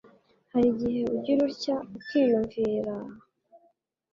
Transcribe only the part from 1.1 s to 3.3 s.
ugira utya ukiyumviraaaa